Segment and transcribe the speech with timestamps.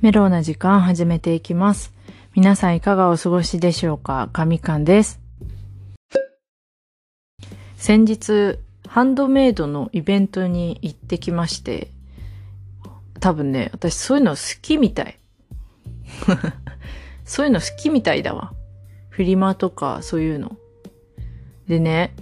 [0.00, 1.92] メロウな時間始めていきます。
[2.32, 4.30] 皆さんいかがお過ごしでしょうか？
[4.32, 5.18] 神官です。
[7.76, 11.90] 先日、ハンドメイドのイベントに行ってきまして、
[13.18, 15.18] 多分ね、私そういうの好きみたい。
[17.26, 18.52] そういうの好きみたいだわ。
[19.08, 20.56] フリマとかそういうの。
[21.66, 22.14] でね、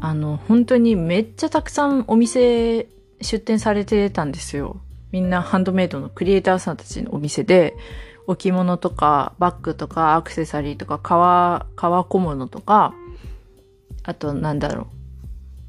[0.00, 2.86] あの、本当にめっちゃたくさんお店
[3.20, 4.80] 出店されてたんですよ。
[5.14, 7.76] みんなハンドメイドのクリエイターさんたちのお店で、
[8.26, 12.96] 置物とかバッグとかアクセサリーとか革、革小物とか、
[14.02, 14.88] あとなんだろ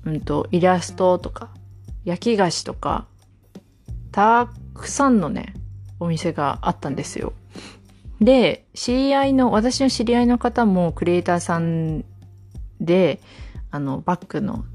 [0.03, 1.49] う、うんと、イラストとか、
[2.05, 3.05] 焼き菓子とか、
[4.11, 5.53] たくさんのね、
[5.99, 7.31] お店があったんですよ。
[8.19, 12.03] で、知り合いの、私の知り合いの方もクリエイターさん
[12.81, 13.21] で、
[13.69, 14.65] あの、バッグの、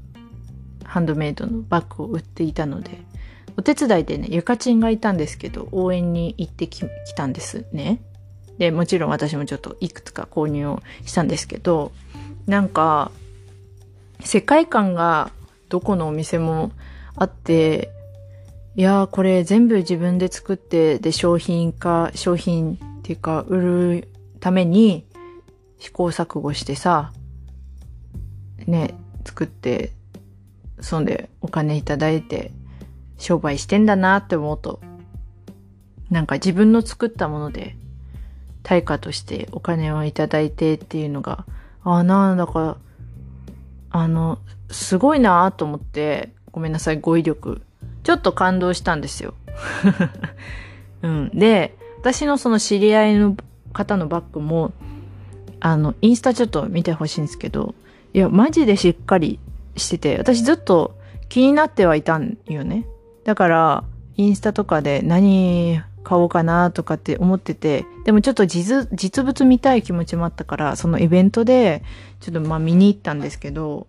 [0.85, 3.10] ハンドメイドのバッグを売っていたので、
[3.57, 8.01] お手伝いでね、ゆかちんがいたんですけど、応援に行ってき来たんですね。
[8.57, 11.91] で、もちろん私もちょっといくつか購入をしたんですけど、
[12.45, 13.11] なんか、
[14.19, 15.31] 世界観が
[15.69, 16.71] どこのお店も
[17.15, 17.89] あって、
[18.75, 23.57] いやーこれ全部自分で作って、で商品化、商品っていうか売
[24.01, 24.07] る
[24.39, 25.05] ために
[25.79, 27.11] 試行錯誤してさ、
[28.67, 28.93] ね、
[29.25, 29.91] 作って、
[30.79, 32.51] そんでお金いただいて
[33.21, 34.81] 商売してんだなって思うと、
[36.09, 37.75] なんか自分の作ったもので
[38.63, 41.45] 対価としてお金をいただいてっていうのが、
[41.83, 42.77] ああ、なんだか、
[43.91, 47.61] あの、すごいなと思って、ごめんなさい、語彙力。
[48.03, 49.35] ちょっと感動したんですよ。
[51.03, 51.29] うん。
[51.29, 53.37] で、私のその知り合いの
[53.73, 54.73] 方のバッグも、
[55.59, 57.75] あの、インスタちょっと見てほしいんですけど、
[58.13, 59.39] いや、マジでしっかり
[59.77, 60.95] してて、私ずっと
[61.29, 62.85] 気になってはいたんよね。
[63.23, 63.83] だから、
[64.17, 71.83] インスタとかで何買おうかなとかって思ってて、でもちょっと実物見たい気持ちもあったから、そのイベントで、
[72.19, 73.87] ちょっとまあ見に行ったんですけど、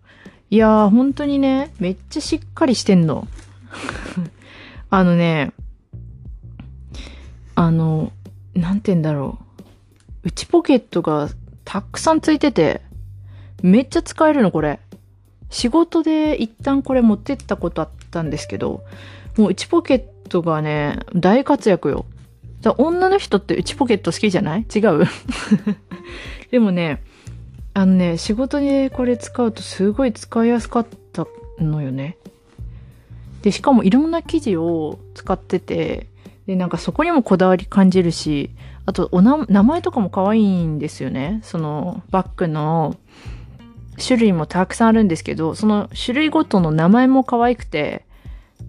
[0.51, 3.27] いやー、本当にね、めっちゃしっかりしてんの。
[4.91, 5.53] あのね、
[7.55, 8.13] あの、
[8.55, 9.39] なんて言うんだろ
[10.25, 10.29] う。
[10.29, 11.29] 内ポケットが
[11.65, 12.83] たくさんついてて、
[13.63, 14.81] めっちゃ使えるの、これ。
[15.53, 18.83] 仕事で一旦これ持ってったことあったんですけど、
[19.37, 22.07] もう内ポケットがね、大活躍よ。
[22.63, 24.67] だ女の人って内ポケット好きじゃない？
[24.75, 25.05] 違う？
[26.51, 27.03] でもね、
[27.75, 31.27] あのね、仕事でこれ使うとすごい使いやすかった
[31.59, 32.17] のよね。
[33.43, 36.07] で、しかもいろんな生地を使ってて、
[36.47, 38.51] で、なんかそこにもこだわり感じるし、
[38.87, 41.41] あとおな、名前とかも可愛いんですよね。
[41.43, 42.97] そのバッグの
[44.07, 48.05] 種類もたくさんあるんですけど、その種類ごとの名前も可愛くて、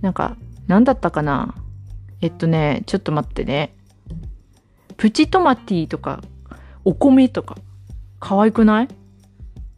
[0.01, 1.55] なんか、なんだったかな？
[2.21, 3.75] えっとね、ちょっと待ってね。
[4.97, 6.22] プチトマティとか、
[6.85, 7.57] お米とか、
[8.19, 8.88] 可愛くない？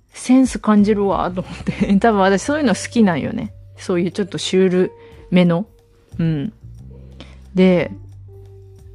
[0.09, 1.95] センス感じるわ、と思って。
[1.99, 3.53] 多分私そういうの好きなんよね。
[3.77, 4.91] そういうちょっとシュール
[5.31, 5.65] めの。
[6.19, 6.53] うん。
[7.53, 7.91] で、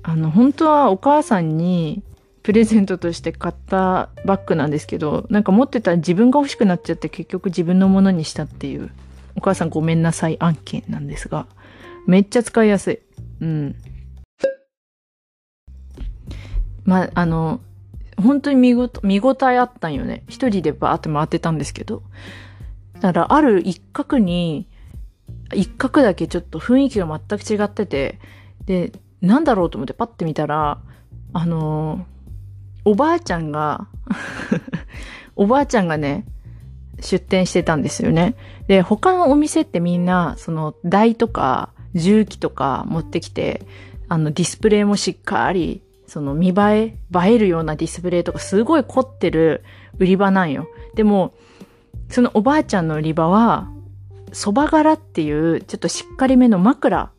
[0.02, 2.02] あの、本当はお母さんに
[2.42, 8.90] プレゼントとして買ったバッグなんですけど、なんか持ってたら自分が欲しくなっちゃって結局自分のものにしたっていう、
[9.36, 11.46] お母さんごめんなさい案件なんですが、
[12.06, 12.98] めっちゃ使いやすい。
[13.40, 13.76] うん。
[16.84, 17.60] まあ、あの、
[18.16, 20.24] 本当に見ご、見応えあったんよね。
[20.28, 22.02] 一人でバーって回ってたんですけど。
[23.00, 24.66] だから、ある一角に、
[25.54, 28.18] 一角だけちょっと雰囲気が全く違ってて、
[28.64, 30.80] で、なんだろうと思ってパッて見たら、
[31.34, 32.19] あのー
[32.84, 33.86] おばあちゃんが、
[35.36, 36.24] おばあちゃんがね、
[37.00, 38.34] 出店してたんですよね。
[38.66, 43.62] で、他のお店ってみんな、その台とか重機とか持ってきて、
[44.08, 49.62] あのディスプレイもしっかり、その見栄え、映えるようなディスプレイとかすごい凝ってる
[49.98, 50.66] 売り場なんよ。
[50.94, 51.34] でも、
[52.08, 53.70] そのおばあちゃんの売り場は、
[54.32, 57.10] 蕎麦柄っていうちょっとしっかりめの枕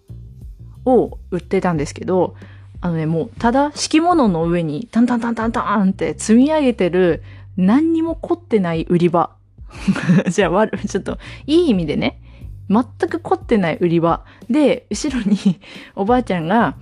[0.86, 2.36] を売ってたんですけど、
[2.82, 7.24] あのね、もう、ただ敷物の上にタンタンタンタンタンって積み上げてる
[7.58, 9.32] 何にも凝ってない売り場。
[10.30, 12.20] じゃあ、悪いちょっと、いい意味でね、
[12.70, 14.26] 全く凝ってない売り場。
[14.50, 15.38] で、後ろに
[15.96, 16.76] おばあちゃんが、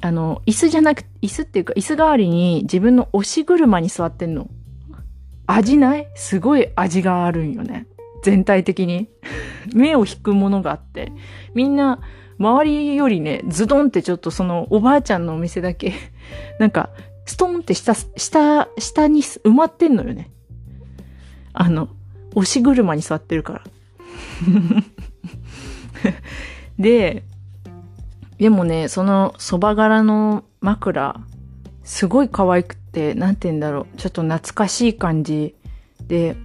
[0.00, 4.48] あの、椅子じゃなく、椅子っていうか、椅子代わりに自分の押し車に座ってんの。
[5.46, 6.08] 味ない？
[6.14, 7.86] すごい味があるんよね。
[8.22, 9.08] 全体的に。
[9.74, 11.12] 目を引くものがあって。
[11.54, 12.00] みんな、
[12.38, 15.94] 周りよりね、ズドンってちょっとそのおばあちゃんのお店だけ、
[16.58, 16.90] なんか、
[17.24, 20.30] ストンって下、下、下に埋まってんのよね。
[21.52, 21.88] あの、
[22.34, 23.62] 押し車に座ってるから。
[26.78, 27.24] で、
[28.38, 31.20] でもね、その蕎麦柄の枕、
[31.82, 33.96] すごい可愛くて、なんて言うんだろう。
[33.96, 35.56] ちょっと懐かしい感じ。
[36.06, 36.36] で、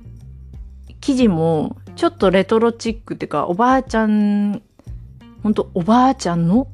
[1.01, 4.63] 生地もちょっとレトロチックっていうか、おばあちゃん、
[5.43, 6.67] ほんとおばあちゃんの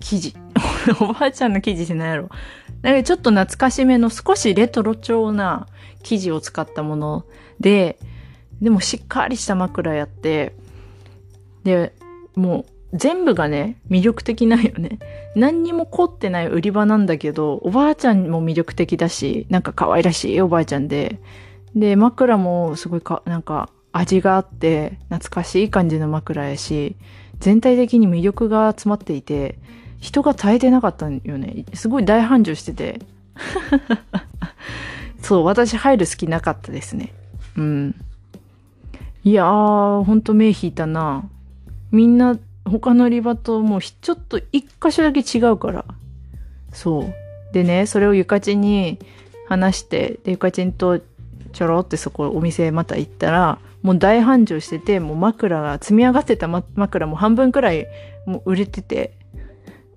[0.00, 0.34] 生地。
[1.00, 2.28] おばあちゃんの生地って何やろ。
[2.82, 5.66] なんかちょっと懐かしめの少しレトロ調な
[6.02, 7.24] 生地を使ったもの
[7.58, 7.98] で、
[8.62, 10.54] でもしっかりした枕やって、
[11.64, 11.92] で、
[12.36, 14.98] もう全部がね、魅力的なんよね。
[15.34, 21.20] 何にも凝ってない売り場なんだけど、おばあちゃんも魅力的だし、なんか可愛らしいおばあちゃんで、
[21.74, 26.96] で、枕もすごいか、なんか味があって、懐かしい感じの枕やし、
[27.40, 29.58] 全体的に魅力が詰まっていて、
[30.00, 31.64] 人が耐えてなかったんよね。
[31.74, 33.00] すごい大繁盛してて。
[35.20, 37.12] そう、私入る好きなかったですね。
[37.56, 37.94] うん。
[39.24, 41.24] いやー、ほんと目引いたな。
[41.92, 45.84] みんな他の売り場ともうちょっと一箇所だけ違うから。
[46.72, 47.14] そう。
[47.52, 48.98] でね、それをゆかちんに
[49.48, 51.00] 話して、で、ゆかちんと
[51.52, 57.86] ちょろってそこお店また行ったら、もう大繁盛してて、もう枕が、積み上がってた枕も半分くらい
[58.26, 59.14] もう売れてて。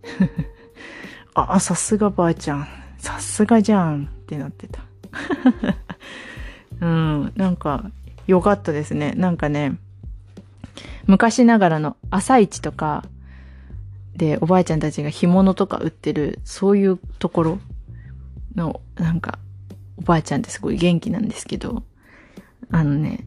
[1.35, 2.67] あ、さすがばあちゃん。
[2.97, 4.81] さすがじゃんってなってた。
[6.79, 7.91] うん、なんか、
[8.27, 9.13] 良かったですね。
[9.17, 9.77] なんかね、
[11.05, 13.03] 昔ながらの朝市とか
[14.15, 17.59] でおばあちゃんたちが干物とか売ってる、そういうところ
[18.55, 19.39] の、なんか、
[19.97, 21.83] おばあちゃんってすごい元気なんですけど、
[22.71, 23.25] あのね、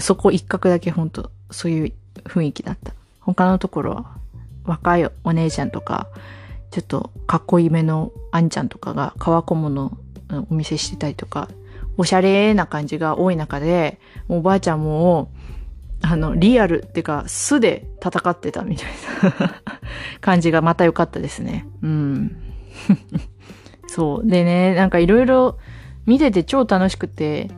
[0.00, 1.92] そこ一角だけほんと、そういう
[2.24, 2.92] 雰囲気だった。
[3.20, 4.16] 他のところは、
[4.64, 6.08] 若いお姉ちゃんとか、
[6.70, 9.92] ちょっとかっこいいめのあんちゃんとかが革小物を
[10.50, 11.48] お見せしてたりとか、
[11.96, 15.30] おしゃれな感じが多い中で、おばあちゃんも、
[16.00, 18.86] あの、リアルっていうか、素で戦ってたみたい
[19.38, 19.62] な
[20.20, 21.66] 感じがまた良かったですね。
[21.82, 22.36] うん。
[23.86, 24.26] そう。
[24.26, 25.58] でね、なんかいろいろ
[26.06, 27.50] 見てて超楽しくて、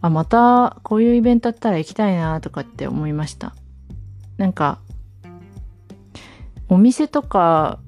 [0.00, 3.54] あ、またこういうイベントあったら行きたいなとかって思いました。
[4.36, 4.78] なんか、
[6.68, 7.78] お店とか、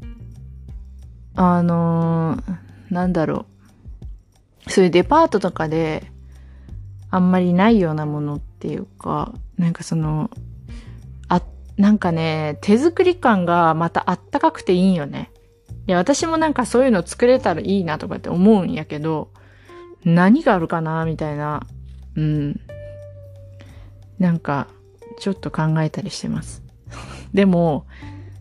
[1.34, 3.46] あのー、なんだろ
[4.66, 4.70] う。
[4.70, 6.10] そういうデパートとかで、
[7.10, 10.30] あんまりないようなものっていうか、なんかその、
[11.28, 11.42] あ、
[11.76, 15.30] なんかね、手作り感がまたあったかくていいよね。
[15.86, 19.30] いや、私もなんかそういうの作れたらいいなとかって思うんやけど、
[20.04, 21.66] 何があるかなみたいな、
[22.18, 22.60] うん。
[24.18, 24.66] なんか、
[25.20, 26.62] ちょっと考えたりしてます。
[27.32, 27.86] でも、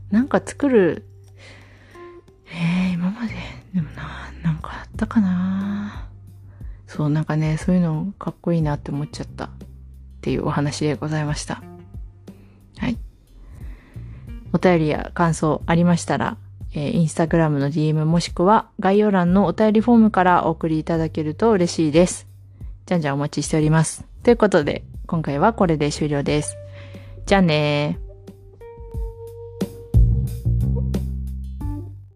[0.10, 1.06] なんか作る、
[2.52, 3.34] えー、今まで、
[3.76, 6.10] でもな、なんかあったかな
[6.88, 9.50] そう、なんかね、そういうのかっこいいなって思っちゃったっ
[10.22, 11.62] ていうお話でございました。
[12.80, 12.98] はい。
[14.54, 16.38] お便りや感想ありましたら、
[16.74, 22.27] えー、インスタグラムの DM もしくは概要欄のお便りフォームからお送りいただけると嬉しいです。
[22.88, 24.06] じゃんじゃんお待ちしております。
[24.24, 26.58] ということで、今回はこれで終了です。
[27.26, 28.07] じゃあねー。